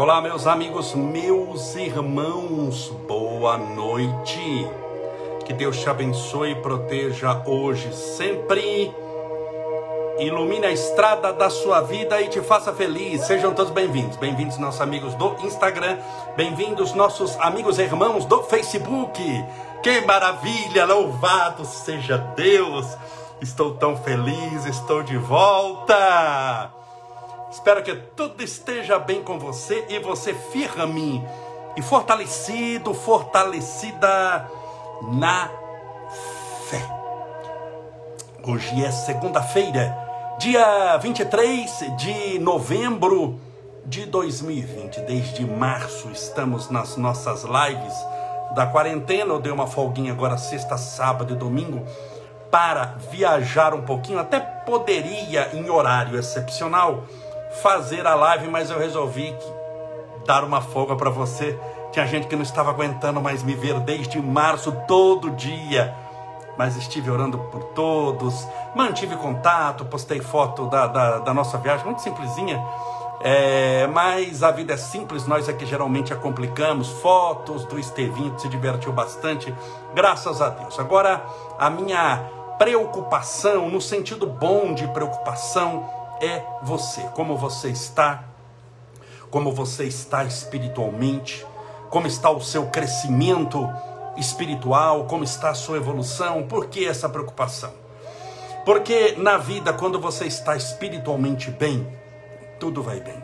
[0.00, 4.66] Olá, meus amigos, meus irmãos, boa noite.
[5.44, 8.90] Que Deus te abençoe e proteja hoje, sempre.
[10.18, 13.26] Ilumine a estrada da sua vida e te faça feliz.
[13.26, 14.16] Sejam todos bem-vindos.
[14.16, 15.98] Bem-vindos, nossos amigos do Instagram.
[16.34, 19.22] Bem-vindos, nossos amigos e irmãos do Facebook.
[19.82, 20.86] Que maravilha!
[20.86, 22.86] Louvado seja Deus!
[23.42, 26.79] Estou tão feliz, estou de volta.
[27.50, 31.20] Espero que tudo esteja bem com você e você firme
[31.76, 34.48] e fortalecido, fortalecida
[35.12, 35.50] na
[36.68, 36.80] fé.
[38.46, 39.98] Hoje é segunda-feira,
[40.38, 43.40] dia 23 de novembro
[43.84, 45.00] de 2020.
[45.00, 47.94] Desde março estamos nas nossas lives
[48.54, 49.34] da quarentena.
[49.34, 51.84] Eu dei uma folguinha agora sexta, sábado e domingo
[52.48, 54.20] para viajar um pouquinho.
[54.20, 57.04] Até poderia em horário excepcional
[57.62, 59.36] fazer a live, mas eu resolvi
[60.26, 61.58] dar uma folga para você.
[61.92, 65.94] Tinha gente que não estava aguentando mais me ver desde março, todo dia.
[66.56, 72.02] Mas estive orando por todos, mantive contato, postei foto da, da, da nossa viagem, muito
[72.02, 72.62] simplesinha.
[73.22, 76.88] É, mas a vida é simples, nós é que geralmente a complicamos.
[76.88, 79.54] Fotos do Estevinho que se divertiu bastante,
[79.94, 80.78] graças a Deus.
[80.78, 81.22] Agora,
[81.58, 82.24] a minha
[82.58, 85.88] preocupação, no sentido bom de preocupação,
[86.20, 88.24] é você, como você está,
[89.30, 91.46] como você está espiritualmente,
[91.88, 93.68] como está o seu crescimento
[94.16, 97.72] espiritual, como está a sua evolução, por que essa preocupação?
[98.64, 101.86] Porque na vida, quando você está espiritualmente bem,
[102.58, 103.16] tudo vai bem.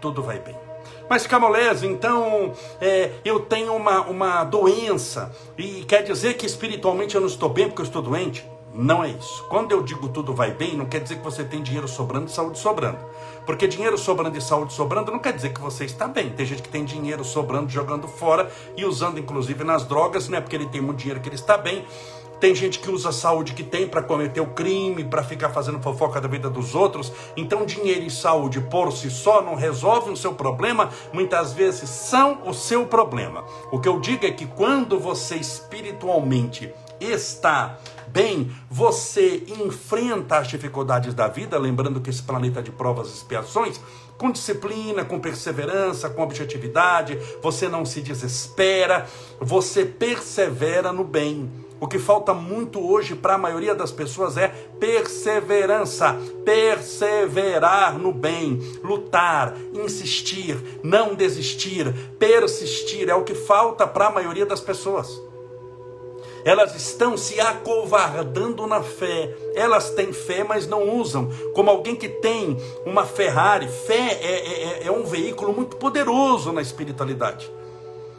[0.00, 0.56] Tudo vai bem.
[1.08, 7.20] Mas Camolese, então é, eu tenho uma, uma doença e quer dizer que espiritualmente eu
[7.20, 8.44] não estou bem porque eu estou doente?
[8.74, 9.44] Não é isso.
[9.50, 12.30] Quando eu digo tudo vai bem, não quer dizer que você tem dinheiro sobrando e
[12.30, 12.98] saúde sobrando.
[13.44, 16.30] Porque dinheiro sobrando e saúde sobrando não quer dizer que você está bem.
[16.30, 20.40] Tem gente que tem dinheiro sobrando, jogando fora e usando inclusive nas drogas, não é
[20.40, 21.84] porque ele tem muito dinheiro que ele está bem.
[22.40, 25.80] Tem gente que usa a saúde que tem para cometer o crime, para ficar fazendo
[25.80, 27.12] fofoca da vida dos outros.
[27.36, 32.40] Então, dinheiro e saúde por si só não resolvem o seu problema, muitas vezes são
[32.44, 33.44] o seu problema.
[33.70, 41.14] O que eu digo é que quando você espiritualmente está bem, você enfrenta as dificuldades
[41.14, 43.80] da vida, lembrando que esse planeta é de provas e expiações,
[44.18, 49.06] com disciplina, com perseverança, com objetividade, você não se desespera,
[49.40, 51.50] você persevera no bem.
[51.80, 54.46] O que falta muito hoje para a maioria das pessoas é
[54.78, 64.12] perseverança, perseverar no bem, lutar, insistir, não desistir, persistir é o que falta para a
[64.12, 65.31] maioria das pessoas.
[66.44, 69.34] Elas estão se acovardando na fé.
[69.54, 71.30] Elas têm fé, mas não usam.
[71.54, 73.68] Como alguém que tem uma Ferrari.
[73.68, 77.50] Fé é, é, é, é um veículo muito poderoso na espiritualidade.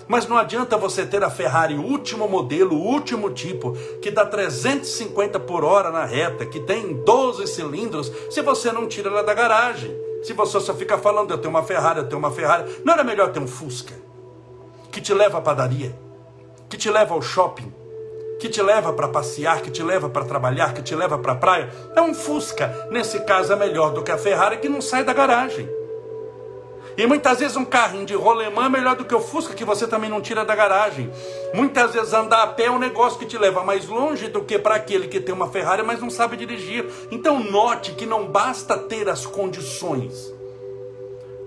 [0.07, 5.63] Mas não adianta você ter a Ferrari último modelo, último tipo, que dá 350 por
[5.63, 9.95] hora na reta, que tem 12 cilindros, se você não tira ela da garagem.
[10.21, 13.03] Se você só fica falando, eu tenho uma Ferrari, eu tenho uma Ferrari, não era
[13.03, 13.93] melhor ter um Fusca,
[14.91, 15.93] que te leva à padaria,
[16.69, 17.73] que te leva ao shopping,
[18.39, 21.35] que te leva para passear, que te leva para trabalhar, que te leva para a
[21.35, 22.87] praia, é um Fusca.
[22.91, 25.69] Nesse caso é melhor do que a Ferrari que não sai da garagem.
[26.95, 29.87] E muitas vezes um carrinho de rolemã é melhor do que o Fusca que você
[29.87, 31.11] também não tira da garagem.
[31.53, 34.59] Muitas vezes andar a pé é um negócio que te leva mais longe do que
[34.59, 36.85] para aquele que tem uma Ferrari, mas não sabe dirigir.
[37.09, 40.31] Então note que não basta ter as condições.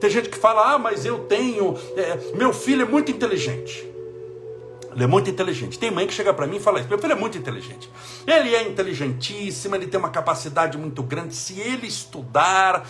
[0.01, 3.96] Tem gente que fala, ah, mas eu tenho, é, meu filho é muito inteligente.
[4.97, 5.79] Ele é muito inteligente.
[5.79, 6.89] Tem mãe que chega para mim e fala isso.
[6.89, 7.91] Meu filho é muito inteligente.
[8.27, 11.37] Ele é inteligentíssimo, ele tem uma capacidade muito grande.
[11.37, 12.83] Se ele estudar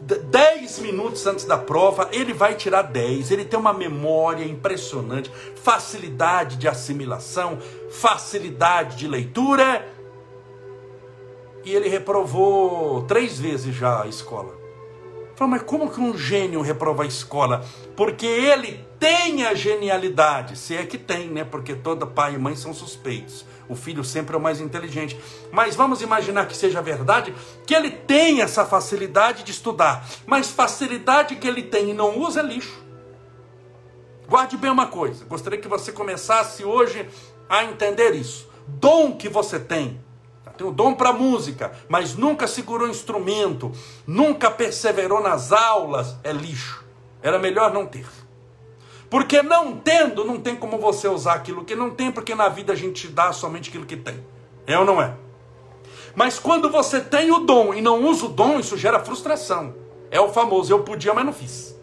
[0.00, 3.32] 10 minutos antes da prova, ele vai tirar 10.
[3.32, 5.28] Ele tem uma memória impressionante,
[5.60, 7.58] facilidade de assimilação,
[7.90, 9.84] facilidade de leitura.
[11.64, 14.56] E ele reprovou três vezes já a escola.
[15.34, 17.64] Fala, mas como que um gênio reprova a escola?
[17.96, 21.42] Porque ele tem a genialidade, se é que tem, né?
[21.42, 23.46] Porque todo pai e mãe são suspeitos.
[23.66, 25.18] O filho sempre é o mais inteligente.
[25.50, 27.34] Mas vamos imaginar que seja verdade
[27.66, 32.40] que ele tem essa facilidade de estudar, mas facilidade que ele tem e não usa
[32.40, 32.84] é lixo.
[34.28, 37.08] Guarde bem uma coisa, gostaria que você começasse hoje
[37.48, 38.48] a entender isso.
[38.68, 39.98] Dom que você tem,
[40.60, 43.72] tem o dom para música, mas nunca segurou instrumento,
[44.06, 46.84] nunca perseverou nas aulas, é lixo.
[47.22, 48.06] Era melhor não ter.
[49.10, 52.72] Porque não tendo, não tem como você usar aquilo que não tem, porque na vida
[52.72, 54.24] a gente dá somente aquilo que tem.
[54.64, 55.14] É ou não é?
[56.14, 59.74] Mas quando você tem o dom e não usa o dom, isso gera frustração.
[60.12, 61.76] É o famoso, eu podia, mas não fiz.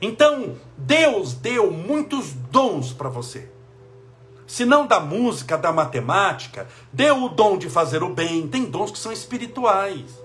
[0.00, 3.50] Então, Deus deu muitos dons para você.
[4.46, 8.46] Se não da música, da matemática, deu o dom de fazer o bem.
[8.46, 10.22] Tem dons que são espirituais.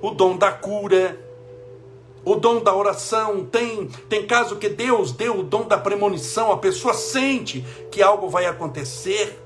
[0.00, 1.18] O dom da cura,
[2.24, 6.58] o dom da oração, tem, tem caso que Deus deu o dom da premonição, a
[6.58, 9.40] pessoa sente que algo vai acontecer.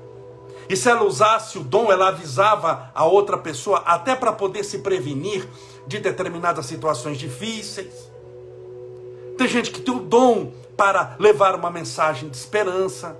[0.69, 4.79] E se ela usasse o dom, ela avisava a outra pessoa, até para poder se
[4.79, 5.47] prevenir
[5.87, 8.11] de determinadas situações difíceis.
[9.37, 13.17] Tem gente que tem o dom para levar uma mensagem de esperança.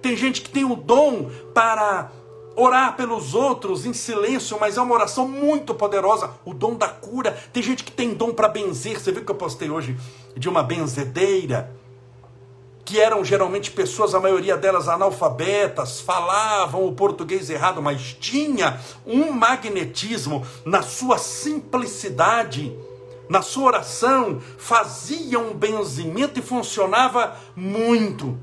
[0.00, 2.12] Tem gente que tem o dom para
[2.56, 7.38] orar pelos outros em silêncio, mas é uma oração muito poderosa, o dom da cura.
[7.52, 8.98] Tem gente que tem dom para benzer.
[8.98, 9.96] Você viu que eu postei hoje
[10.34, 11.70] de uma benzedeira?
[12.84, 19.32] Que eram geralmente pessoas, a maioria delas analfabetas, falavam o português errado, mas tinha um
[19.32, 22.74] magnetismo na sua simplicidade,
[23.28, 28.38] na sua oração, fazia um benzimento e funcionava muito.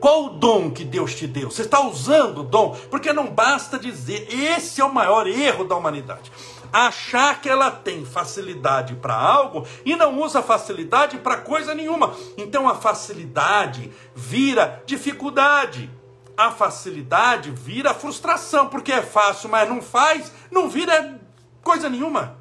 [0.00, 1.50] Qual o dom que Deus te deu?
[1.50, 2.74] Você está usando o dom?
[2.90, 6.32] Porque não basta dizer, esse é o maior erro da humanidade.
[6.72, 12.14] Achar que ela tem facilidade para algo e não usa facilidade para coisa nenhuma.
[12.38, 15.90] Então a facilidade vira dificuldade.
[16.34, 21.20] A facilidade vira frustração, porque é fácil, mas não faz, não vira
[21.62, 22.38] coisa nenhuma.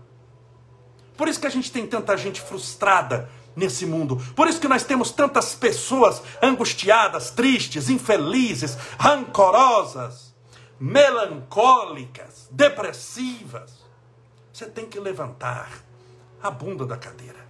[1.17, 3.29] Por isso que a gente tem tanta gente frustrada
[3.59, 4.15] nesse mundo.
[4.35, 10.33] Por isso que nós temos tantas pessoas angustiadas, tristes, infelizes, rancorosas,
[10.79, 13.71] melancólicas, depressivas.
[14.51, 15.69] Você tem que levantar
[16.41, 17.47] a bunda da cadeira.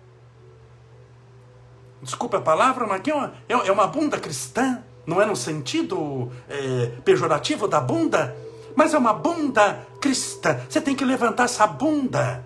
[2.01, 4.83] Desculpa a palavra, mas aqui é uma, é, é uma bunda cristã.
[5.05, 8.35] Não é no sentido é, pejorativo da bunda,
[8.75, 10.59] mas é uma bunda cristã.
[10.69, 12.45] Você tem que levantar essa bunda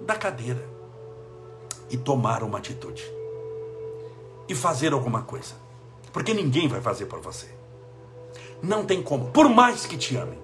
[0.00, 0.71] da cadeira
[1.92, 3.04] e tomar uma atitude.
[4.48, 5.54] E fazer alguma coisa.
[6.10, 7.46] Porque ninguém vai fazer por você.
[8.62, 10.38] Não tem como, por mais que te amem.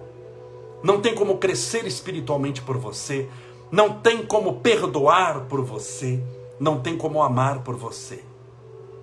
[0.82, 3.28] Não tem como crescer espiritualmente por você.
[3.72, 6.22] Não tem como perdoar por você.
[6.60, 8.22] Não tem como amar por você.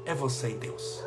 [0.05, 1.03] É você e Deus.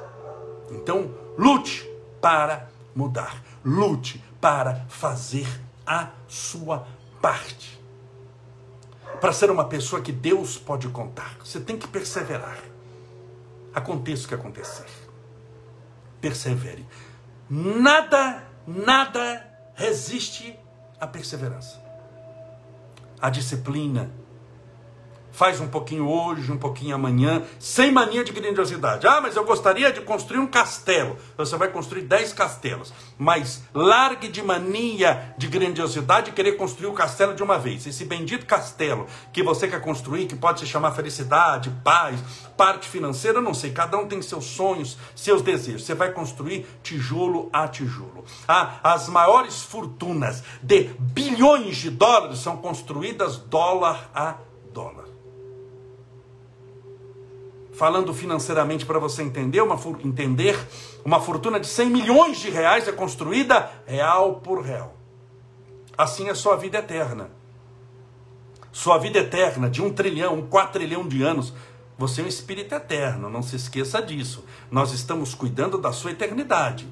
[0.70, 1.88] Então, lute
[2.20, 3.43] para mudar.
[3.64, 5.46] Lute para fazer
[5.87, 6.87] a sua
[7.23, 7.77] parte
[9.20, 11.37] para ser uma pessoa que Deus pode contar.
[11.44, 12.58] Você tem que perseverar.
[13.75, 14.87] Aconteça o que acontecer.
[16.20, 16.87] Persevere.
[17.49, 20.58] Nada, nada resiste
[21.00, 21.81] à perseverança.
[23.20, 24.10] A disciplina,
[25.38, 29.06] faz um pouquinho hoje, um pouquinho amanhã, sem mania de grandiosidade.
[29.06, 31.17] Ah, mas eu gostaria de construir um castelo.
[31.37, 32.93] Você vai construir 10 castelos.
[33.17, 37.87] Mas largue de mania de grandiosidade e querer construir o castelo de uma vez.
[37.87, 42.19] Esse bendito castelo que você quer construir, que pode se chamar felicidade, paz,
[42.56, 43.70] parte financeira, não sei.
[43.70, 45.85] Cada um tem seus sonhos, seus desejos.
[45.85, 48.25] Você vai construir tijolo a tijolo.
[48.49, 54.35] Ah, as maiores fortunas de bilhões de dólares são construídas dólar a
[54.75, 55.07] dólar
[57.78, 60.58] falando financeiramente para você entender, uma, entender,
[61.04, 64.97] uma fortuna de 100 milhões de reais é construída real por real.
[65.97, 67.30] Assim é sua vida eterna.
[68.73, 71.54] Sua vida eterna de um trilhão, um quatrilhão de anos.
[71.97, 74.44] Você é um espírito eterno, não se esqueça disso.
[74.68, 76.88] Nós estamos cuidando da sua eternidade.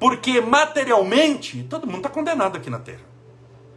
[0.00, 3.04] Porque materialmente, todo mundo está condenado aqui na Terra.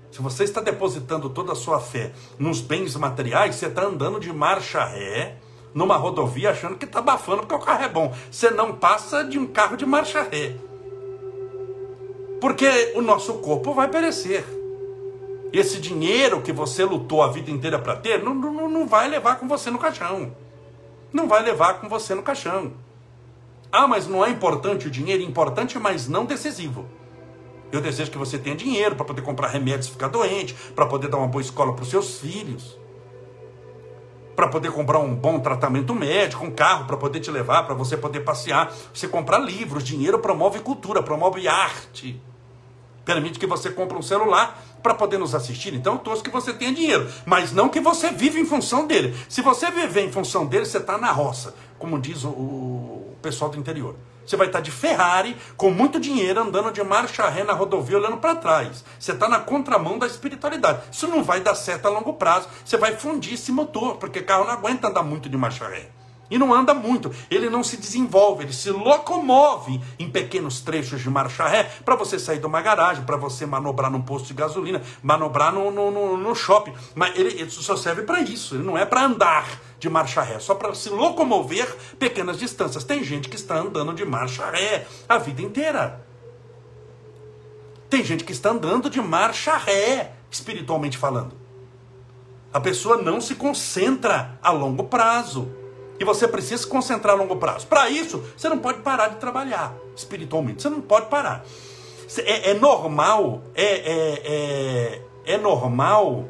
[0.09, 4.31] Se você está depositando toda a sua fé nos bens materiais, você está andando de
[4.31, 5.35] marcha ré,
[5.75, 8.15] numa rodovia achando que está abafando porque o carro é bom.
[8.31, 10.55] Você não passa de um carro de marcha ré.
[12.39, 14.45] Porque o nosso corpo vai perecer.
[15.51, 19.37] Esse dinheiro que você lutou a vida inteira para ter, não, não, não vai levar
[19.37, 20.33] com você no caixão.
[21.11, 22.71] Não vai levar com você no caixão.
[23.69, 25.23] Ah, mas não é importante o dinheiro?
[25.23, 26.85] Importante, mas não decisivo.
[27.69, 31.09] Eu desejo que você tenha dinheiro para poder comprar remédios e ficar doente, para poder
[31.09, 32.77] dar uma boa escola para os seus filhos
[34.35, 37.95] para poder comprar um bom tratamento médico, um carro para poder te levar, para você
[37.95, 38.73] poder passear.
[38.93, 42.21] Você comprar livros, dinheiro promove cultura, promove arte.
[43.05, 45.73] Permite que você compre um celular para poder nos assistir.
[45.73, 49.15] Então torço que você tenha dinheiro, mas não que você vive em função dele.
[49.29, 52.94] Se você viver em função dele, você está na roça, como diz o
[53.25, 53.95] pessoal do interior.
[54.23, 58.17] Você vai estar de Ferrari, com muito dinheiro, andando de marcha ré na rodovia, olhando
[58.17, 58.85] para trás.
[58.99, 60.83] Você está na contramão da espiritualidade.
[60.91, 62.47] Isso não vai dar certo a longo prazo.
[62.63, 65.89] Você vai fundir esse motor, porque carro não aguenta andar muito de marcha ré.
[66.29, 71.09] E não anda muito, ele não se desenvolve, ele se locomove em pequenos trechos de
[71.09, 74.81] marcha ré para você sair de uma garagem, para você manobrar num posto de gasolina,
[75.03, 76.73] manobrar no, no, no, no shopping.
[76.95, 80.39] Mas ele, ele só serve para isso, ele não é para andar de marcha ré,
[80.39, 82.83] só para se locomover pequenas distâncias.
[82.83, 86.03] Tem gente que está andando de marcha ré a vida inteira.
[87.87, 91.35] Tem gente que está andando de marcha ré, espiritualmente falando.
[92.51, 95.64] A pessoa não se concentra a longo prazo.
[95.99, 97.67] E você precisa se concentrar a longo prazo.
[97.67, 100.61] Para isso, você não pode parar de trabalhar espiritualmente.
[100.61, 101.45] Você não pode parar.
[102.17, 105.01] É, é normal, é, é, é,
[105.33, 106.25] é normal.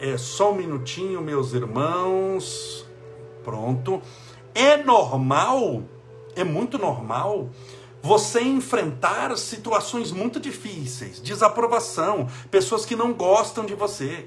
[0.00, 2.86] É só um minutinho, meus irmãos.
[3.44, 4.00] Pronto.
[4.54, 5.82] É normal,
[6.34, 7.50] é muito normal
[8.02, 14.26] você enfrentar situações muito difíceis, desaprovação, pessoas que não gostam de você.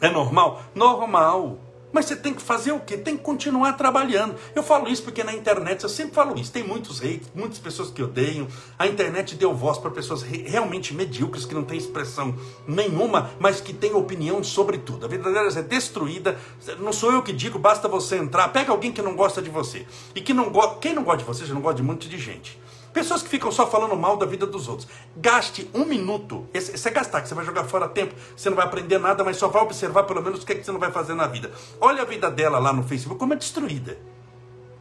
[0.00, 0.60] É normal?
[0.74, 1.58] Normal.
[1.96, 2.94] Mas você tem que fazer o quê?
[2.94, 4.34] Tem que continuar trabalhando.
[4.54, 7.88] Eu falo isso porque na internet, eu sempre falo isso, tem muitos reis, muitas pessoas
[7.88, 8.46] que odeiam.
[8.78, 12.36] A internet deu voz para pessoas realmente medíocres, que não têm expressão
[12.68, 15.06] nenhuma, mas que têm opinião sobre tudo.
[15.06, 16.36] A vida delas é destruída.
[16.80, 18.48] Não sou eu que digo, basta você entrar.
[18.48, 19.86] Pega alguém que não gosta de você.
[20.14, 20.76] E que não gosta.
[20.80, 22.60] Quem não gosta de você, já não gosta de muito de gente.
[22.96, 24.88] Pessoas que ficam só falando mal da vida dos outros.
[25.14, 26.48] Gaste um minuto.
[26.54, 29.36] Esse é gastar, que você vai jogar fora tempo, você não vai aprender nada, mas
[29.36, 31.52] só vai observar pelo menos o que, é que você não vai fazer na vida.
[31.78, 33.98] Olha a vida dela lá no Facebook, como é destruída.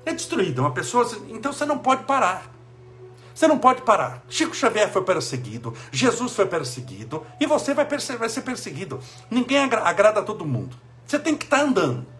[0.05, 0.61] É destruída.
[0.61, 1.05] Uma pessoa.
[1.27, 2.49] Então você não pode parar.
[3.33, 4.23] Você não pode parar.
[4.29, 8.97] Chico Xavier foi perseguido, Jesus foi perseguido, e você vai, vai ser perseguido.
[9.29, 10.77] Ninguém agrada a todo mundo.
[11.05, 12.14] Você tem que estar tá andando.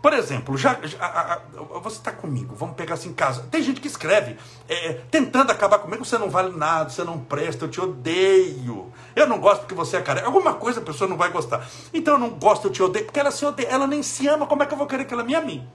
[0.00, 1.38] Por exemplo, já, já a, a,
[1.80, 3.42] você está comigo, vamos pegar assim em casa.
[3.50, 4.36] Tem gente que escreve
[4.68, 8.92] é, tentando acabar comigo, você não vale nada, você não presta, eu te odeio.
[9.16, 10.26] Eu não gosto porque você é careca.
[10.26, 11.66] Alguma coisa a pessoa não vai gostar.
[11.92, 14.46] Então eu não gosto, eu te odeio, porque ela se odeia, ela nem se ama,
[14.46, 15.68] como é que eu vou querer que ela me ame?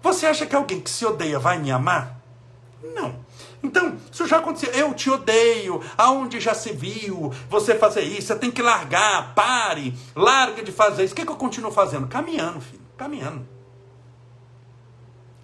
[0.00, 2.20] Você acha que alguém que se odeia vai me amar?
[2.94, 3.20] Não.
[3.62, 4.70] Então, isso já aconteceu.
[4.72, 5.80] Eu te odeio.
[5.96, 8.28] Aonde já se viu você fazer isso?
[8.28, 9.32] Você tem que largar.
[9.34, 9.94] Pare.
[10.16, 11.14] Larga de fazer isso.
[11.14, 12.08] O que, que eu continuo fazendo?
[12.08, 13.44] Caminhando, filho caminhando.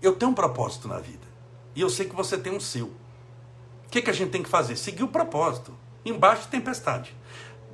[0.01, 1.27] Eu tenho um propósito na vida.
[1.75, 2.87] E eu sei que você tem um seu.
[2.87, 4.77] O que, que a gente tem que fazer?
[4.77, 5.73] Seguir o propósito.
[6.05, 7.17] Embaixo de tempestade.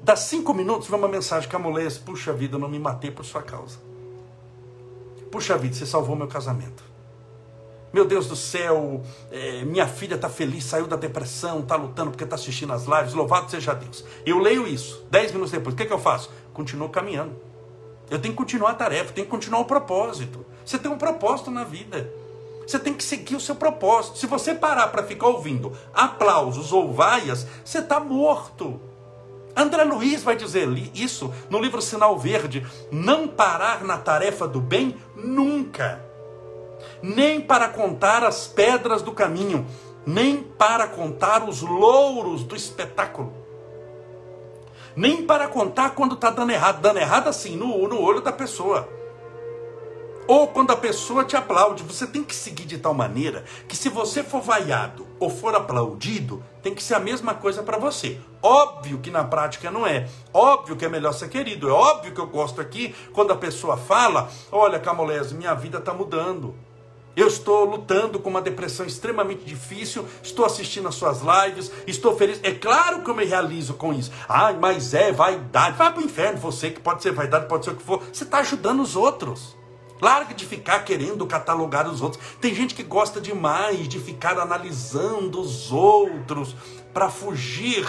[0.03, 2.01] Dá cinco minutos, vem uma mensagem que amolece.
[2.01, 3.79] Puxa vida, eu não me matei por sua causa.
[5.31, 6.83] Puxa vida, você salvou meu casamento.
[7.93, 12.25] Meu Deus do céu, é, minha filha está feliz, saiu da depressão, está lutando porque
[12.25, 13.13] está assistindo as lives.
[13.13, 14.05] Louvado seja Deus.
[14.25, 15.07] Eu leio isso.
[15.11, 16.31] Dez minutos depois, o que, que eu faço?
[16.53, 17.37] Continuo caminhando.
[18.11, 20.45] Eu tenho que continuar a tarefa, tenho que continuar o propósito.
[20.65, 22.11] Você tem um propósito na vida.
[22.67, 24.19] Você tem que seguir o seu propósito.
[24.19, 28.81] Se você parar para ficar ouvindo aplausos ou vaias, você está morto.
[29.57, 34.97] André Luiz vai dizer isso no livro Sinal Verde: não parar na tarefa do bem
[35.15, 36.03] nunca,
[37.03, 39.67] nem para contar as pedras do caminho,
[40.07, 43.44] nem para contar os louros do espetáculo
[44.97, 46.81] nem para contar quando está dando errado.
[46.81, 48.89] Dando errado assim, no, no olho da pessoa.
[50.27, 51.83] Ou quando a pessoa te aplaude.
[51.83, 56.43] Você tem que seguir de tal maneira que se você for vaiado ou for aplaudido,
[56.63, 58.19] tem que ser a mesma coisa para você.
[58.43, 60.09] Óbvio que na prática não é.
[60.33, 61.69] Óbvio que é melhor ser querido.
[61.69, 65.93] É óbvio que eu gosto aqui quando a pessoa fala: Olha, Camolese, minha vida está
[65.93, 66.55] mudando.
[67.17, 72.41] Eu estou lutando com uma depressão extremamente difícil, estou assistindo as suas lives, estou feliz.
[72.43, 74.11] É claro que eu me realizo com isso.
[74.29, 75.77] Ai, mas é vaidade.
[75.77, 78.03] Vai para o inferno, você que pode ser vaidade, pode ser o que for.
[78.13, 79.57] Você está ajudando os outros.
[80.01, 82.23] Larga de ficar querendo catalogar os outros.
[82.41, 86.57] Tem gente que gosta demais de ficar analisando os outros
[86.93, 87.87] para fugir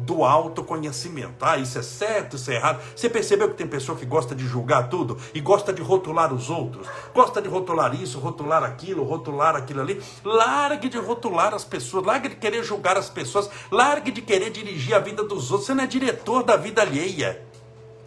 [0.00, 1.44] do autoconhecimento.
[1.44, 2.82] Ah, isso é certo, isso é errado.
[2.94, 6.50] Você percebeu que tem pessoa que gosta de julgar tudo e gosta de rotular os
[6.50, 6.86] outros?
[7.14, 10.02] Gosta de rotular isso, rotular aquilo, rotular aquilo ali.
[10.24, 14.94] Largue de rotular as pessoas, largue de querer julgar as pessoas, largue de querer dirigir
[14.94, 15.66] a vida dos outros.
[15.66, 17.44] Você não é diretor da vida alheia.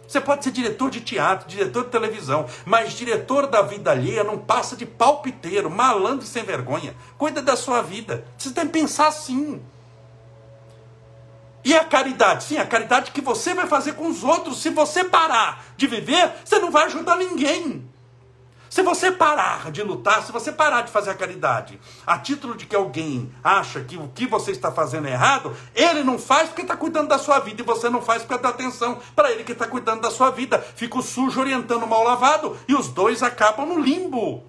[0.08, 4.38] Você pode ser diretor de teatro, diretor de televisão, mas diretor da vida alheia não
[4.38, 6.96] passa de palpiteiro, malandro e sem vergonha.
[7.18, 8.24] Cuida da sua vida.
[8.38, 9.60] Você tem que pensar assim.
[11.64, 12.44] E a caridade?
[12.44, 14.62] Sim, a caridade que você vai fazer com os outros.
[14.62, 17.88] Se você parar de viver, você não vai ajudar ninguém.
[18.70, 22.66] Se você parar de lutar, se você parar de fazer a caridade, a título de
[22.66, 26.62] que alguém acha que o que você está fazendo é errado, ele não faz porque
[26.62, 29.52] está cuidando da sua vida e você não faz porque dá atenção para ele que
[29.52, 30.58] está cuidando da sua vida.
[30.76, 34.44] Fica o sujo orientando o mal lavado e os dois acabam no limbo.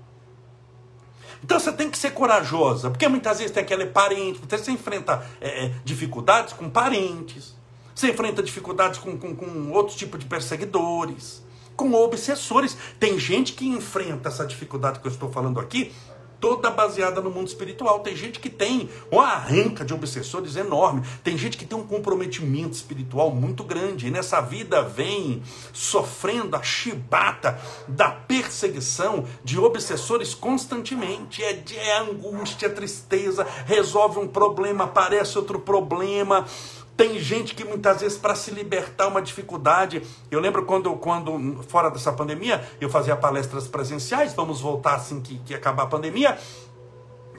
[1.44, 5.66] Então você tem que ser corajosa, porque muitas vezes tem aquele parente, você enfrenta é,
[5.66, 7.56] é, dificuldades com parentes,
[7.96, 11.44] você enfrenta dificuldades com, com, com outro tipo de perseguidores.
[11.76, 12.76] com obsessores.
[13.00, 15.94] Tem gente que enfrenta essa dificuldade que eu estou falando aqui
[16.40, 18.00] toda baseada no mundo espiritual.
[18.00, 21.04] Tem gente que tem uma arranca de obsessores enorme.
[21.24, 24.08] Tem gente que tem um comprometimento espiritual muito grande.
[24.08, 25.42] E nessa vida vem
[25.74, 31.44] sofrendo a chibata da perseguição de obsessores constantemente.
[31.44, 36.46] É, é angústia, é tristeza, resolve um problema, aparece outro problema.
[37.00, 41.90] Tem gente que muitas vezes, para se libertar uma dificuldade, eu lembro quando, quando, fora
[41.90, 46.38] dessa pandemia, eu fazia palestras presenciais, vamos voltar assim que, que acabar a pandemia,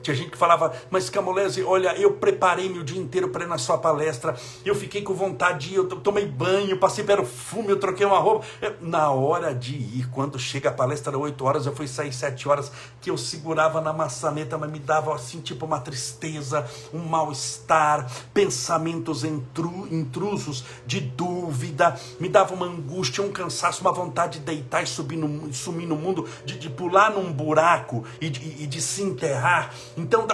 [0.01, 3.57] tinha gente que falava, mas Camolese, olha, eu preparei-me o dia inteiro para ir na
[3.57, 8.45] sua palestra, eu fiquei com vontade eu tomei banho, passei perfume, eu troquei uma roupa.
[8.79, 12.47] Na hora de ir, quando chega a palestra, era 8 horas, eu fui sair 7
[12.47, 18.09] horas, que eu segurava na maçaneta, mas me dava assim, tipo uma tristeza, um mal-estar,
[18.33, 24.83] pensamentos intru, intrusos de dúvida, me dava uma angústia, um cansaço, uma vontade de deitar
[24.83, 28.81] e subir no, sumir no mundo, de, de pular num buraco e de, e de
[28.81, 29.73] se enterrar.
[29.97, 30.27] Então,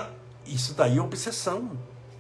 [0.46, 1.72] isso daí é obsessão.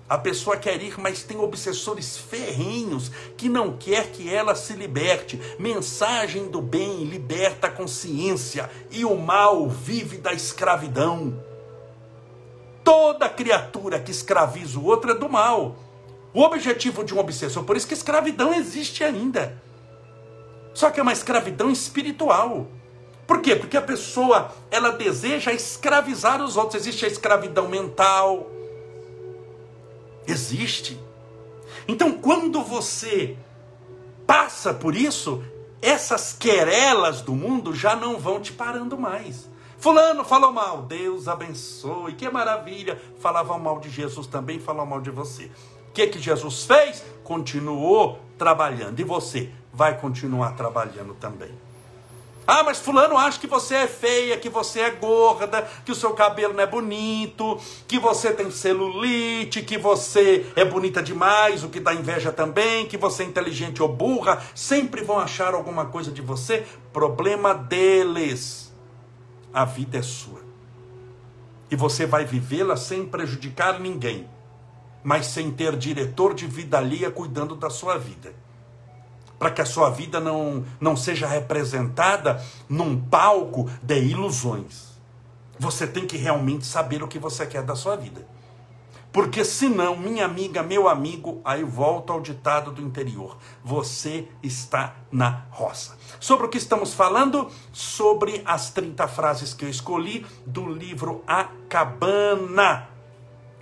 [0.09, 5.39] A pessoa quer ir, mas tem obsessores ferrenhos que não quer que ela se liberte.
[5.59, 11.43] Mensagem do bem liberta a consciência e o mal vive da escravidão.
[12.85, 15.75] Toda criatura que escraviza o outro é do mal.
[16.33, 19.61] O objetivo de um obsessor, por isso que escravidão existe ainda.
[20.73, 22.67] Só que é uma escravidão espiritual.
[23.27, 23.57] Por quê?
[23.57, 26.81] Porque a pessoa, ela deseja escravizar os outros.
[26.81, 28.49] Existe a escravidão mental.
[30.25, 30.97] Existe.
[31.85, 33.37] Então, quando você
[34.25, 35.43] passa por isso,
[35.81, 39.49] essas querelas do mundo já não vão te parando mais.
[39.77, 42.99] Fulano falou mal, Deus abençoe, que maravilha.
[43.19, 45.51] Falava mal de Jesus também, falou mal de você.
[45.89, 47.03] O que, que Jesus fez?
[47.23, 48.99] Continuou trabalhando.
[48.99, 51.66] E você vai continuar trabalhando também.
[52.49, 56.13] Ah, mas fulano acha que você é feia, que você é gorda, que o seu
[56.13, 61.81] cabelo não é bonito, que você tem celulite, que você é bonita demais, o que
[61.81, 66.21] dá inveja também, que você é inteligente ou burra, sempre vão achar alguma coisa de
[66.21, 66.65] você.
[66.93, 68.73] Problema deles.
[69.53, 70.39] A vida é sua.
[71.69, 74.25] E você vai vivê-la sem prejudicar ninguém,
[75.03, 78.46] mas sem ter diretor de vida alheia cuidando da sua vida
[79.37, 84.87] para que a sua vida não, não seja representada num palco de ilusões.
[85.59, 88.25] Você tem que realmente saber o que você quer da sua vida.
[89.11, 93.37] Porque senão, minha amiga, meu amigo, aí volta ao ditado do interior.
[93.63, 95.97] Você está na roça.
[96.19, 97.49] Sobre o que estamos falando?
[97.71, 102.96] Sobre as 30 frases que eu escolhi do livro A Cabana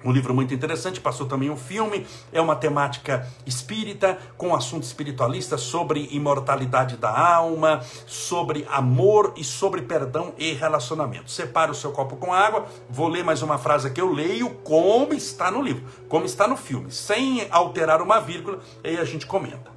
[0.05, 5.57] um livro muito interessante, passou também um filme, é uma temática espírita, com assunto espiritualista
[5.57, 11.31] sobre imortalidade da alma, sobre amor e sobre perdão e relacionamento.
[11.31, 15.11] Separe o seu copo com água, vou ler mais uma frase que eu leio como
[15.11, 19.25] está no livro, como está no filme, sem alterar uma vírgula, e aí a gente
[19.25, 19.73] comenta.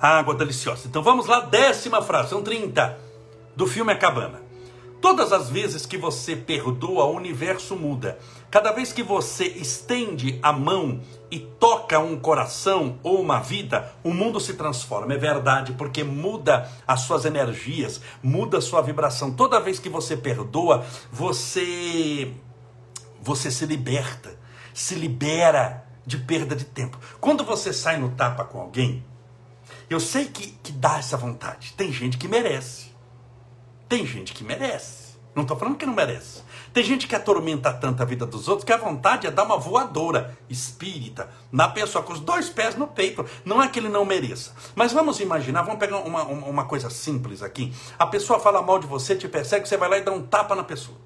[0.00, 0.86] Água deliciosa.
[0.86, 3.07] Então vamos lá, décima frase, são 30
[3.58, 4.40] do filme A Cabana.
[5.00, 8.16] Todas as vezes que você perdoa, o universo muda.
[8.52, 14.14] Cada vez que você estende a mão e toca um coração ou uma vida, o
[14.14, 15.12] mundo se transforma.
[15.12, 19.32] É verdade, porque muda as suas energias, muda a sua vibração.
[19.32, 22.32] Toda vez que você perdoa, você
[23.20, 24.38] você se liberta,
[24.72, 26.96] se libera de perda de tempo.
[27.20, 29.04] Quando você sai no tapa com alguém,
[29.90, 31.74] eu sei que, que dá essa vontade.
[31.76, 32.87] Tem gente que merece.
[33.88, 35.08] Tem gente que merece.
[35.34, 36.42] Não estou falando que não merece.
[36.72, 39.56] Tem gente que atormenta tanto a vida dos outros que a vontade é dar uma
[39.56, 43.24] voadora espírita na pessoa, com os dois pés no peito.
[43.44, 44.52] Não é que ele não mereça.
[44.74, 47.72] Mas vamos imaginar, vamos pegar uma, uma coisa simples aqui.
[47.98, 50.54] A pessoa fala mal de você, te persegue, você vai lá e dá um tapa
[50.54, 50.98] na pessoa.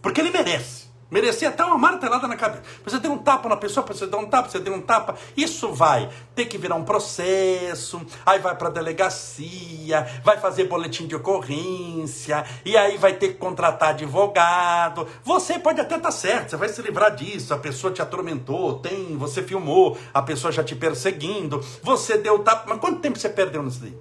[0.00, 0.81] Porque ele merece.
[1.12, 2.62] Merecia até uma martelada na cabeça.
[2.82, 5.14] Você deu um tapa na pessoa, você deu um tapa, você deu um tapa.
[5.36, 11.14] Isso vai ter que virar um processo, aí vai para delegacia, vai fazer boletim de
[11.14, 15.06] ocorrência, e aí vai ter que contratar advogado.
[15.22, 17.52] Você pode até estar tá certo, você vai se livrar disso.
[17.52, 22.64] A pessoa te atormentou, tem, você filmou, a pessoa já te perseguindo, você deu tapa.
[22.70, 23.94] Mas quanto tempo você perdeu nisso daí?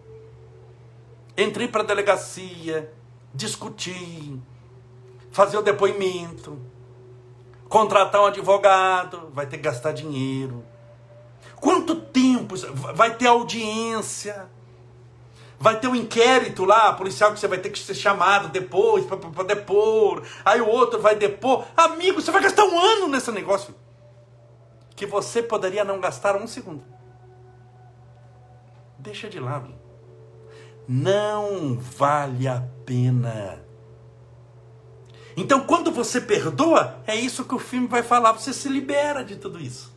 [1.37, 2.89] Entrei para delegacia,
[3.35, 4.39] discutir,
[5.29, 6.57] fazer o depoimento
[7.71, 10.61] contratar um advogado, vai ter que gastar dinheiro.
[11.55, 12.55] Quanto tempo?
[12.93, 14.49] Vai ter audiência.
[15.57, 19.43] Vai ter um inquérito lá, policial que você vai ter que ser chamado depois para
[19.45, 20.21] depor.
[20.43, 21.65] Aí o outro vai depor.
[21.77, 23.73] Amigo, você vai gastar um ano nesse negócio.
[24.93, 26.83] que você poderia não gastar um segundo.
[28.99, 29.73] Deixa de lado.
[30.87, 33.63] Não vale a pena.
[35.35, 38.33] Então, quando você perdoa, é isso que o filme vai falar.
[38.33, 39.91] Você se libera de tudo isso.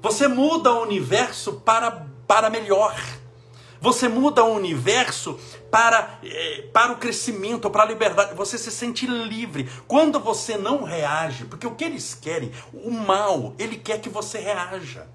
[0.00, 2.94] Você muda o universo para, para melhor.
[3.80, 5.38] Você muda o universo
[5.70, 8.34] para, eh, para o crescimento, para a liberdade.
[8.34, 9.68] Você se sente livre.
[9.86, 14.38] Quando você não reage, porque o que eles querem, o mal, ele quer que você
[14.38, 15.06] reaja.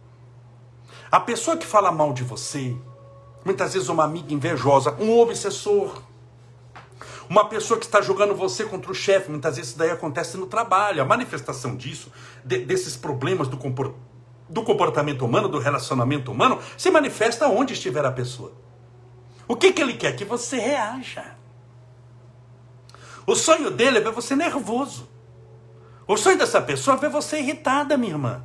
[1.12, 2.76] A pessoa que fala mal de você,
[3.44, 6.04] muitas vezes uma amiga invejosa, um obsessor,
[7.30, 10.48] uma pessoa que está jogando você contra o chefe, muitas vezes isso daí acontece no
[10.48, 11.00] trabalho.
[11.00, 12.12] A manifestação disso,
[12.44, 13.94] de, desses problemas do, compor,
[14.50, 18.52] do comportamento humano, do relacionamento humano, se manifesta onde estiver a pessoa.
[19.48, 20.16] O que, que ele quer?
[20.16, 21.36] Que você reaja.
[23.28, 25.08] O sonho dele é ver você nervoso.
[26.08, 28.44] O sonho dessa pessoa é ver você irritada, minha irmã.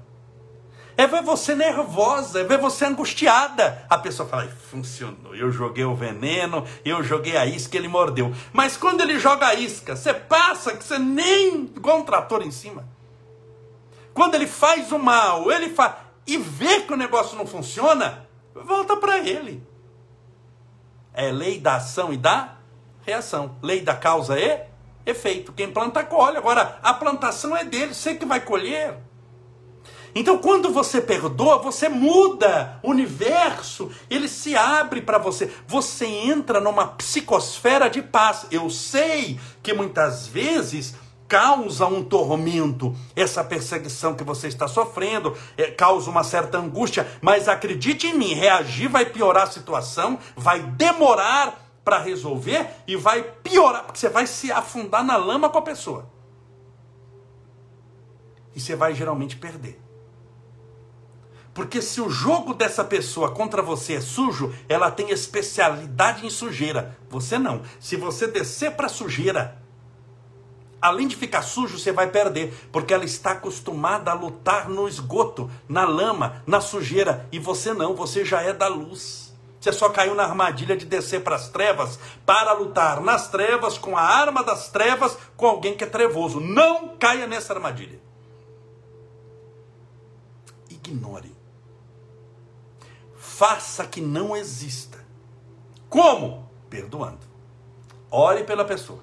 [0.96, 3.84] É ver você nervosa, é ver você angustiada.
[3.90, 5.34] A pessoa fala, funcionou.
[5.34, 8.32] Eu joguei o veneno, eu joguei a isca, ele mordeu.
[8.52, 12.50] Mas quando ele joga a isca, você passa que você nem igual um trator em
[12.50, 12.86] cima.
[14.12, 15.94] Quando ele faz o mal, ele faz
[16.26, 19.62] e vê que o negócio não funciona, volta para ele.
[21.12, 22.56] É lei da ação e da
[23.04, 23.56] reação.
[23.62, 24.64] Lei da causa e
[25.06, 25.52] efeito.
[25.52, 26.36] Quem planta colhe.
[26.36, 28.96] Agora, a plantação é dele, você que vai colher.
[30.14, 35.52] Então, quando você perdoa, você muda o universo, ele se abre para você.
[35.66, 38.46] Você entra numa psicosfera de paz.
[38.50, 40.94] Eu sei que muitas vezes
[41.26, 47.48] causa um tormento, essa perseguição que você está sofrendo, é, causa uma certa angústia, mas
[47.48, 53.84] acredite em mim, reagir vai piorar a situação, vai demorar para resolver e vai piorar,
[53.84, 56.08] porque você vai se afundar na lama com a pessoa.
[58.54, 59.83] E você vai geralmente perder.
[61.54, 66.98] Porque se o jogo dessa pessoa contra você é sujo, ela tem especialidade em sujeira.
[67.08, 67.62] Você não.
[67.78, 69.62] Se você descer para sujeira,
[70.82, 75.48] além de ficar sujo, você vai perder, porque ela está acostumada a lutar no esgoto,
[75.68, 79.32] na lama, na sujeira, e você não, você já é da luz.
[79.60, 83.96] Você só caiu na armadilha de descer para as trevas para lutar nas trevas com
[83.96, 86.38] a arma das trevas com alguém que é trevoso.
[86.38, 87.98] Não caia nessa armadilha.
[90.68, 91.33] Ignore
[93.36, 95.04] faça que não exista.
[95.88, 96.48] Como?
[96.70, 97.26] Perdoando.
[98.10, 99.02] Ore pela pessoa.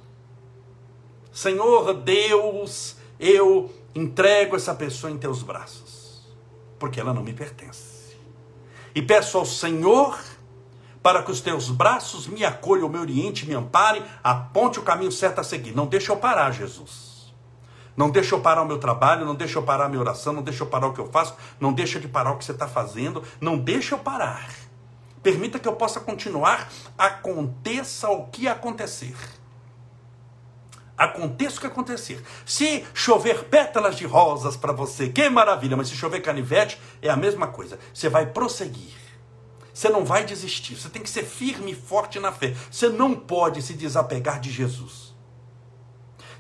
[1.31, 6.25] Senhor Deus, eu entrego essa pessoa em teus braços,
[6.79, 8.17] porque ela não me pertence.
[8.95, 10.17] E peço ao Senhor
[11.03, 15.39] para que os teus braços me acolham, me oriente, me ampare, aponte o caminho certo
[15.39, 15.75] a seguir.
[15.75, 17.10] Não deixe eu parar, Jesus.
[17.95, 20.41] Não deixa eu parar o meu trabalho, não deixa eu parar a minha oração, não
[20.41, 22.67] deixa eu parar o que eu faço, não deixa de parar o que você está
[22.67, 24.49] fazendo, não deixa eu parar.
[25.21, 29.15] Permita que eu possa continuar, aconteça o que acontecer.
[30.97, 32.23] Aconteça o que acontecer.
[32.45, 37.17] Se chover pétalas de rosas para você, que maravilha, mas se chover canivete, é a
[37.17, 37.79] mesma coisa.
[37.93, 38.93] Você vai prosseguir.
[39.73, 40.75] Você não vai desistir.
[40.75, 42.55] Você tem que ser firme e forte na fé.
[42.69, 45.10] Você não pode se desapegar de Jesus.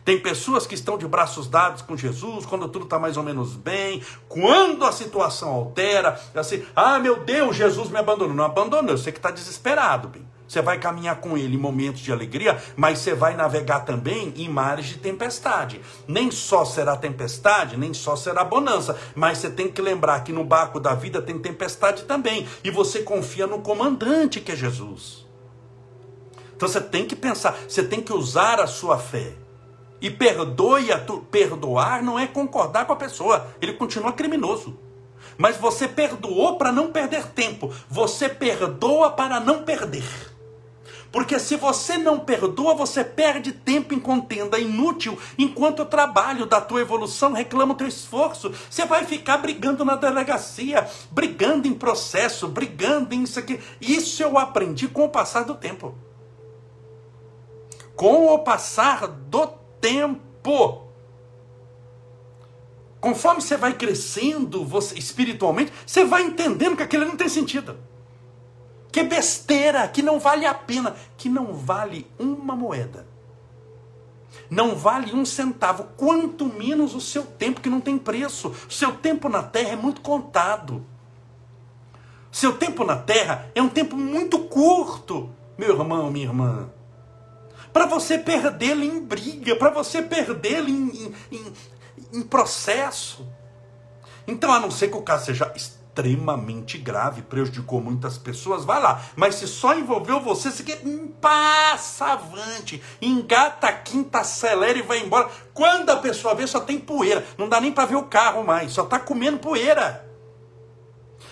[0.03, 3.53] Tem pessoas que estão de braços dados com Jesus quando tudo está mais ou menos
[3.53, 8.33] bem, quando a situação altera, assim, ah meu Deus, Jesus me abandonou.
[8.33, 10.25] Não abandonou, você que está desesperado, bem.
[10.51, 14.49] Você vai caminhar com ele em momentos de alegria, mas você vai navegar também em
[14.49, 15.79] mares de tempestade.
[16.05, 20.43] Nem só será tempestade, nem só será bonança, mas você tem que lembrar que no
[20.43, 22.45] barco da vida tem tempestade também.
[22.65, 25.25] E você confia no comandante que é Jesus.
[26.53, 29.33] Então você tem que pensar, você tem que usar a sua fé.
[30.01, 31.19] E perdoe a tu...
[31.29, 34.77] perdoar não é concordar com a pessoa, ele continua criminoso.
[35.37, 40.03] Mas você perdoou para não perder tempo, você perdoa para não perder.
[41.11, 46.61] Porque se você não perdoa, você perde tempo em contenda inútil, enquanto o trabalho da
[46.61, 48.53] tua evolução reclama o teu esforço.
[48.69, 53.59] Você vai ficar brigando na delegacia, brigando em processo, brigando em isso aqui.
[53.81, 55.93] Isso eu aprendi com o passar do tempo.
[57.93, 59.60] Com o passar do tempo.
[62.99, 67.77] Conforme você vai crescendo você, espiritualmente, você vai entendendo que aquilo não tem sentido.
[68.91, 73.07] Que é besteira, que não vale a pena, que não vale uma moeda.
[74.49, 78.49] Não vale um centavo, quanto menos o seu tempo, que não tem preço.
[78.69, 80.85] O seu tempo na terra é muito contado.
[82.31, 86.69] Seu tempo na terra é um tempo muito curto, meu irmão, minha irmã
[87.71, 91.53] para você perdê-lo em briga, para você perdê-lo em, em,
[92.13, 93.27] em, processo.
[94.27, 99.01] Então, a não ser que o caso seja extremamente grave, prejudicou muitas pessoas, vai lá.
[99.15, 100.81] Mas se só envolveu você, você quer
[101.21, 105.29] passa avante, engata a quinta, acelera e vai embora.
[105.53, 107.25] Quando a pessoa vê, só tem poeira.
[107.37, 110.09] Não dá nem para ver o carro mais, só está comendo poeira.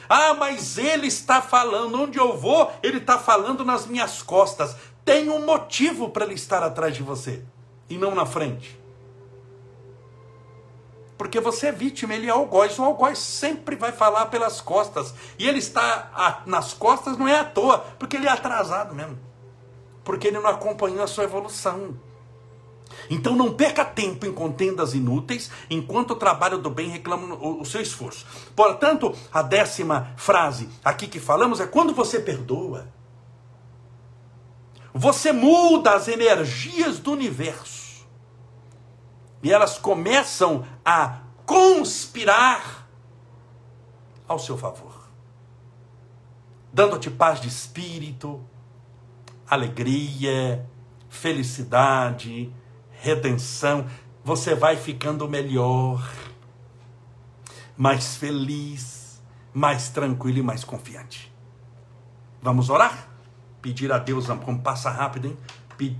[0.07, 4.75] Ah, mas ele está falando, onde eu vou, ele está falando nas minhas costas.
[5.09, 7.41] Tem um motivo para ele estar atrás de você
[7.89, 8.79] e não na frente.
[11.17, 12.77] Porque você é vítima, ele é algoz.
[12.77, 15.11] O algoz sempre vai falar pelas costas.
[15.39, 19.17] E ele está nas costas não é à toa, porque ele é atrasado mesmo.
[20.03, 21.99] Porque ele não acompanhou a sua evolução.
[23.09, 27.65] Então não perca tempo em contendas inúteis, enquanto o trabalho do bem reclama o, o
[27.65, 28.27] seu esforço.
[28.55, 32.98] Portanto, a décima frase aqui que falamos é quando você perdoa,
[34.93, 38.07] você muda as energias do universo
[39.41, 42.87] e elas começam a conspirar
[44.27, 45.09] ao seu favor,
[46.71, 48.43] dando-te paz de espírito,
[49.49, 50.67] alegria,
[51.09, 52.53] felicidade,
[52.91, 53.87] redenção.
[54.23, 56.07] Você vai ficando melhor,
[57.75, 59.21] mais feliz,
[59.53, 61.33] mais tranquilo e mais confiante.
[62.41, 63.08] Vamos orar?
[63.61, 65.37] Pedir a Deus, como passa rápido, hein?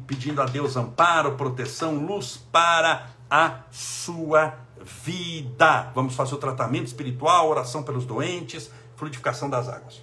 [0.08, 4.56] Pedindo a Deus amparo, proteção, luz para a sua
[5.04, 5.92] vida.
[5.94, 10.02] Vamos fazer o tratamento espiritual, oração pelos doentes, fluidificação das águas.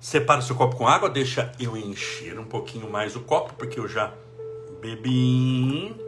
[0.00, 3.88] Separa seu copo com água, deixa eu encher um pouquinho mais o copo, porque eu
[3.88, 4.12] já
[4.80, 6.03] bebi.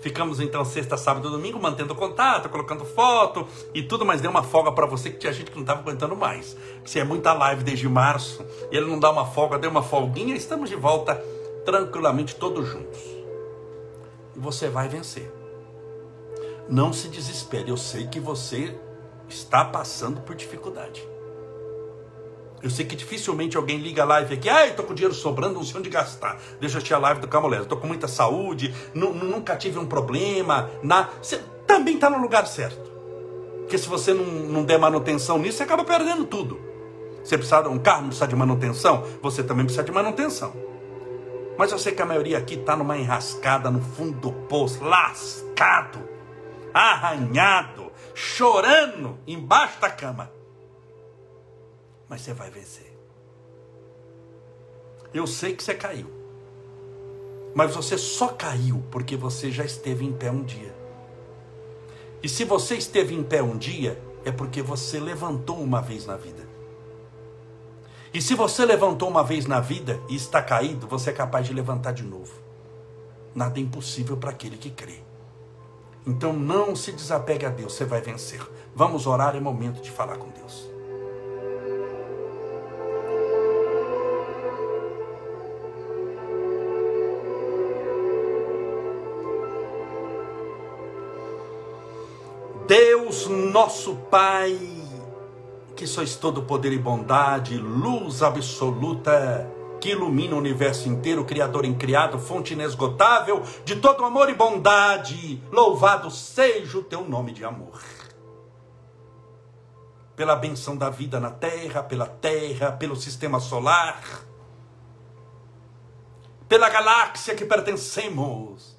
[0.00, 4.42] Ficamos então sexta, sábado e domingo mantendo contato, colocando foto e tudo, mas deu uma
[4.42, 6.56] folga para você que tinha gente que não estava aguentando mais.
[6.84, 10.36] Se é muita live desde março e ele não dá uma folga, deu uma folguinha,
[10.36, 11.16] estamos de volta
[11.64, 12.98] tranquilamente todos juntos.
[14.36, 15.32] E você vai vencer.
[16.68, 18.78] Não se desespere, eu sei que você
[19.28, 21.17] está passando por dificuldade.
[22.62, 25.64] Eu sei que dificilmente alguém liga a live aqui, ai, tô com dinheiro sobrando, não
[25.64, 26.38] sei onde gastar.
[26.60, 27.66] Deixa eu assistir a live do Camolés.
[27.66, 30.68] Tô com muita saúde, nunca tive um problema.
[30.82, 31.08] Na...
[31.22, 32.90] Você também está no lugar certo.
[33.60, 36.60] Porque se você não, não der manutenção nisso, você acaba perdendo tudo.
[37.22, 40.52] Você precisa um carro, precisa de manutenção, você também precisa de manutenção.
[41.58, 45.98] Mas eu sei que a maioria aqui está numa enrascada no fundo do poço, lascado,
[46.72, 50.37] arranhado, chorando embaixo da cama
[52.08, 52.96] mas você vai vencer.
[55.12, 56.10] Eu sei que você caiu,
[57.54, 60.74] mas você só caiu porque você já esteve em pé um dia.
[62.22, 66.16] E se você esteve em pé um dia, é porque você levantou uma vez na
[66.16, 66.46] vida.
[68.12, 71.52] E se você levantou uma vez na vida e está caído, você é capaz de
[71.52, 72.32] levantar de novo.
[73.34, 75.00] Nada é impossível para aquele que crê.
[76.06, 78.40] Então não se desapegue a Deus, você vai vencer.
[78.74, 80.77] Vamos orar, é momento de falar com Deus.
[93.28, 94.58] Nosso Pai,
[95.76, 99.48] que sois todo poder e bondade, luz absoluta,
[99.80, 106.10] que ilumina o universo inteiro, Criador incriado, fonte inesgotável de todo amor e bondade, louvado
[106.10, 107.80] seja o teu nome de amor.
[110.16, 114.02] Pela benção da vida na terra, pela terra, pelo sistema solar,
[116.48, 118.76] pela galáxia que pertencemos,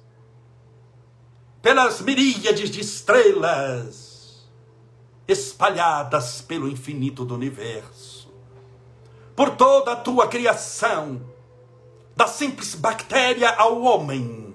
[1.62, 4.09] pelas miríades de estrelas
[5.30, 8.32] espalhadas pelo infinito do universo,
[9.34, 11.20] por toda a tua criação,
[12.16, 14.54] da simples bactéria ao homem,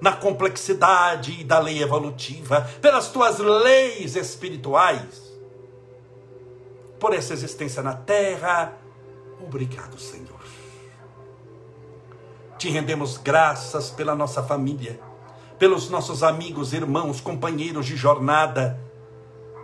[0.00, 5.32] na complexidade da lei evolutiva, pelas tuas leis espirituais,
[6.98, 8.76] por essa existência na terra,
[9.40, 10.42] obrigado, Senhor.
[12.58, 15.00] Te rendemos graças pela nossa família
[15.58, 18.78] pelos nossos amigos, irmãos, companheiros de jornada,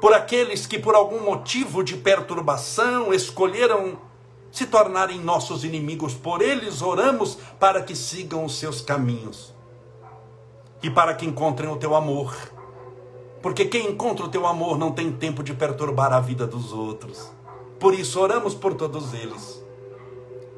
[0.00, 3.98] por aqueles que por algum motivo de perturbação escolheram
[4.50, 6.14] se tornarem nossos inimigos.
[6.14, 9.54] Por eles oramos para que sigam os seus caminhos
[10.82, 12.34] e para que encontrem o teu amor.
[13.42, 17.30] Porque quem encontra o teu amor não tem tempo de perturbar a vida dos outros.
[17.78, 19.62] Por isso oramos por todos eles.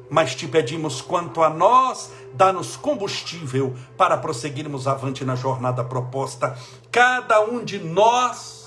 [0.09, 6.57] Mas te pedimos quanto a nós, dá-nos combustível para prosseguirmos avante na jornada proposta.
[6.91, 8.62] Cada um de nós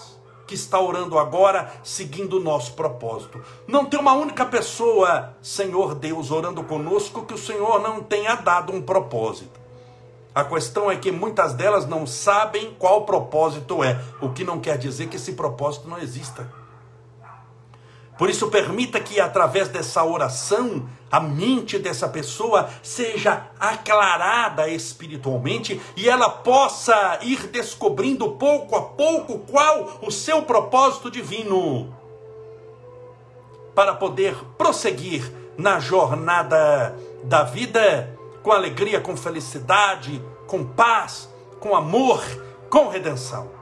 [0.47, 3.41] que está orando agora, seguindo o nosso propósito.
[3.67, 8.73] Não tem uma única pessoa, Senhor Deus, orando conosco que o Senhor não tenha dado
[8.73, 9.59] um propósito.
[10.35, 14.77] A questão é que muitas delas não sabem qual propósito é, o que não quer
[14.77, 16.47] dizer que esse propósito não exista.
[18.19, 26.09] Por isso, permita que através dessa oração, a mente dessa pessoa seja aclarada espiritualmente e
[26.09, 31.95] ela possa ir descobrindo pouco a pouco qual o seu propósito divino,
[33.75, 41.29] para poder prosseguir na jornada da vida com alegria, com felicidade, com paz,
[41.61, 42.23] com amor,
[42.71, 43.56] com redenção.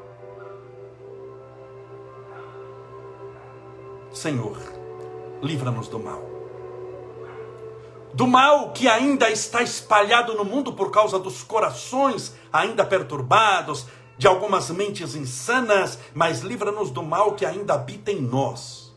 [4.15, 4.57] Senhor,
[5.43, 6.23] livra-nos do mal.
[8.15, 14.29] Do mal que ainda está espalhado no mundo por causa dos corações ainda perturbados, de
[14.29, 18.95] algumas mentes insanas, mas livra-nos do mal que ainda habita em nós.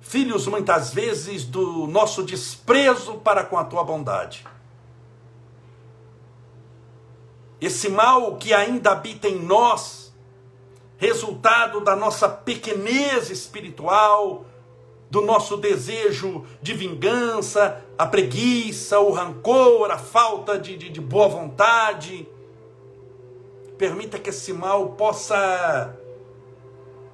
[0.00, 4.46] Filhos, muitas vezes, do nosso desprezo para com a tua bondade.
[7.60, 10.01] Esse mal que ainda habita em nós,
[11.02, 14.46] resultado da nossa pequenez espiritual,
[15.10, 21.26] do nosso desejo de vingança, a preguiça, o rancor, a falta de, de, de boa
[21.26, 22.28] vontade.
[23.76, 25.92] Permita que esse mal possa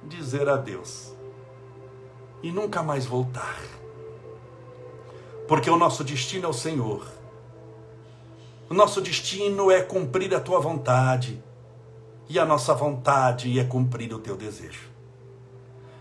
[0.03, 1.11] dizer adeus
[2.43, 3.59] e nunca mais voltar.
[5.47, 7.07] Porque o nosso destino é o Senhor.
[8.69, 11.48] O nosso destino é cumprir a tua vontade
[12.29, 14.87] e a nossa vontade é cumprir o teu desejo.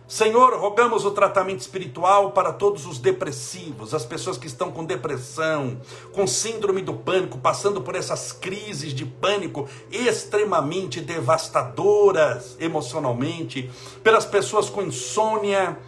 [0.09, 5.79] Senhor, rogamos o tratamento espiritual para todos os depressivos, as pessoas que estão com depressão,
[6.15, 13.71] com síndrome do pânico, passando por essas crises de pânico extremamente devastadoras emocionalmente,
[14.03, 15.79] pelas pessoas com insônia,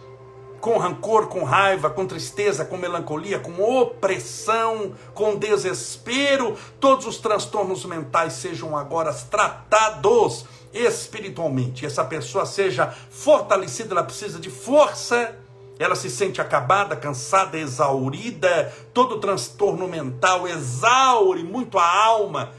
[0.61, 7.83] com rancor, com raiva, com tristeza, com melancolia, com opressão, com desespero, todos os transtornos
[7.83, 11.85] mentais sejam agora tratados espiritualmente.
[11.85, 15.35] Essa pessoa seja fortalecida, ela precisa de força.
[15.79, 22.51] Ela se sente acabada, cansada, exaurida, todo transtorno mental exaure muito a alma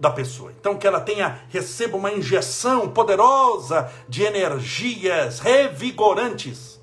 [0.00, 0.50] da pessoa.
[0.58, 6.79] Então que ela tenha receba uma injeção poderosa de energias revigorantes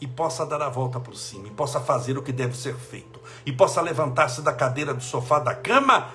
[0.00, 3.20] e possa dar a volta por cima, e possa fazer o que deve ser feito,
[3.44, 6.14] e possa levantar-se da cadeira, do sofá, da cama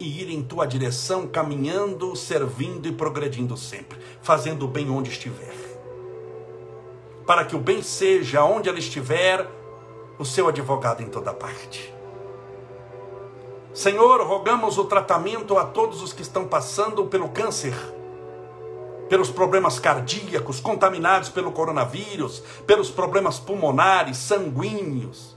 [0.00, 5.54] e ir em tua direção, caminhando, servindo e progredindo sempre, fazendo o bem onde estiver.
[7.26, 9.46] Para que o bem seja onde ela estiver,
[10.18, 11.92] o seu advogado em toda parte.
[13.74, 17.74] Senhor, rogamos o tratamento a todos os que estão passando pelo câncer
[19.08, 25.36] pelos problemas cardíacos contaminados pelo coronavírus, pelos problemas pulmonares, sanguíneos,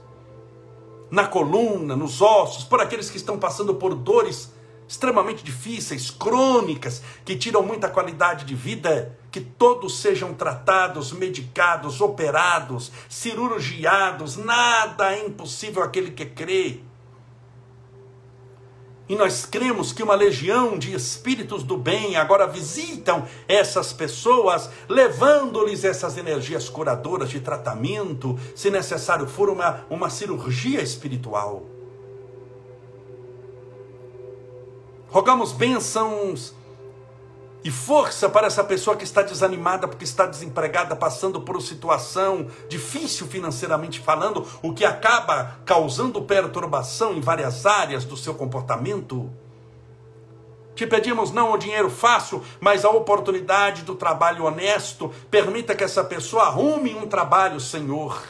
[1.10, 4.52] na coluna, nos ossos, por aqueles que estão passando por dores
[4.88, 12.92] extremamente difíceis, crônicas, que tiram muita qualidade de vida, que todos sejam tratados, medicados, operados,
[13.08, 16.80] cirurgiados, nada é impossível aquele que crê.
[19.12, 25.84] E nós cremos que uma legião de espíritos do bem agora visitam essas pessoas, levando-lhes
[25.84, 31.62] essas energias curadoras de tratamento, se necessário for uma, uma cirurgia espiritual.
[35.10, 36.54] Rogamos bênçãos
[37.64, 42.48] e força para essa pessoa que está desanimada porque está desempregada, passando por uma situação
[42.68, 49.30] difícil financeiramente falando, o que acaba causando perturbação em várias áreas do seu comportamento.
[50.74, 55.12] Te pedimos não o dinheiro fácil, mas a oportunidade do trabalho honesto.
[55.30, 58.20] Permita que essa pessoa arrume um trabalho, Senhor,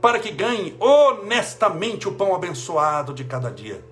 [0.00, 3.89] para que ganhe honestamente o pão abençoado de cada dia.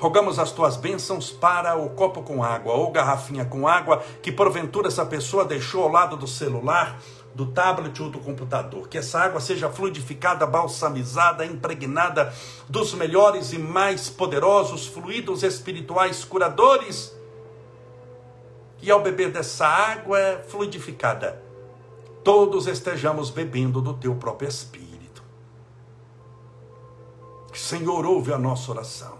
[0.00, 4.88] Rogamos as tuas bênçãos para o copo com água ou garrafinha com água que porventura
[4.88, 6.98] essa pessoa deixou ao lado do celular,
[7.34, 8.88] do tablet ou do computador.
[8.88, 12.32] Que essa água seja fluidificada, balsamizada, impregnada
[12.66, 17.14] dos melhores e mais poderosos fluidos espirituais curadores.
[18.80, 21.42] E ao beber dessa água fluidificada,
[22.24, 25.22] todos estejamos bebendo do teu próprio Espírito.
[27.52, 29.19] Senhor, ouve a nossa oração.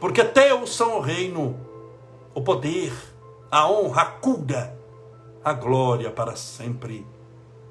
[0.00, 1.58] Porque teus são o reino,
[2.34, 2.92] o poder,
[3.50, 4.78] a honra, a cura
[5.48, 7.06] a glória para sempre.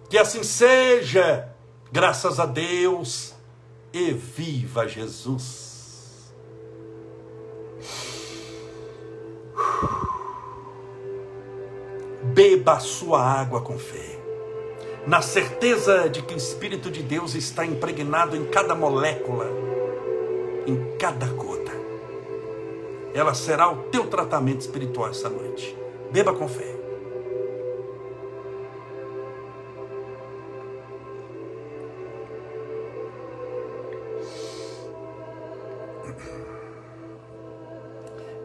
[0.10, 1.50] Que assim seja,
[1.92, 3.36] graças a Deus,
[3.94, 6.34] e viva Jesus.
[12.24, 14.20] Beba a sua água com fé,
[15.08, 19.46] na certeza de que o Espírito de Deus está impregnado em cada molécula,
[20.68, 21.67] em cada gota.
[23.14, 25.78] Ela será o teu tratamento espiritual essa noite.
[26.12, 26.78] Beba com fé.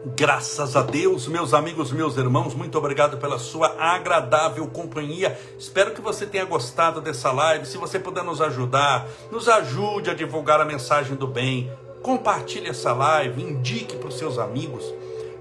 [0.05, 5.39] Graças a Deus, meus amigos, meus irmãos, muito obrigado pela sua agradável companhia.
[5.57, 7.65] Espero que você tenha gostado dessa live.
[7.65, 11.71] Se você puder nos ajudar, nos ajude a divulgar a mensagem do bem.
[12.03, 14.93] Compartilhe essa live, indique para os seus amigos,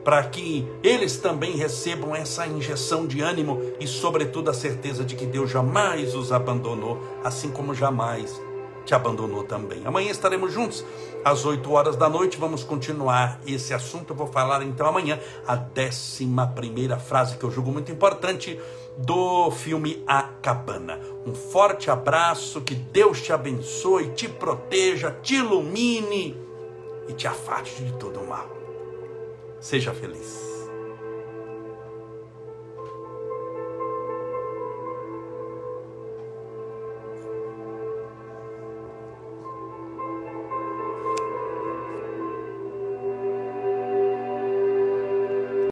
[0.05, 5.27] para que eles também recebam essa injeção de ânimo e, sobretudo, a certeza de que
[5.27, 8.41] Deus jamais os abandonou, assim como jamais
[8.85, 9.83] te abandonou também.
[9.85, 10.85] Amanhã estaremos juntos
[11.25, 12.39] às 8 horas da noite.
[12.39, 14.11] Vamos continuar esse assunto.
[14.11, 18.59] Eu vou falar então amanhã a décima primeira frase que eu julgo muito importante
[18.99, 21.01] do filme A Cabana.
[21.27, 26.52] Um forte abraço, que Deus te abençoe, te proteja, te ilumine
[27.09, 28.49] e te afaste de todo o mal.
[29.61, 30.52] Seja feliz.